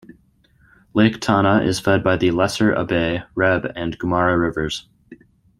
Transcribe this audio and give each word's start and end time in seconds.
Lake 0.95 1.21
Tana 1.21 1.61
is 1.61 1.79
fed 1.79 2.03
by 2.03 2.17
the 2.17 2.31
Lesser 2.31 2.73
Abay, 2.73 3.23
Reb 3.35 3.71
and 3.75 3.99
Gumara 3.99 4.35
rivers. 4.35 4.87